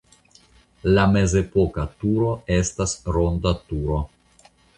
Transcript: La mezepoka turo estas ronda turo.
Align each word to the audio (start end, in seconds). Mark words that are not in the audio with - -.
La 0.95 1.03
mezepoka 1.11 1.85
turo 1.99 2.31
estas 2.57 2.97
ronda 3.19 3.53
turo. 3.61 4.01